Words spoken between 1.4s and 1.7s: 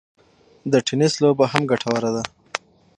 هم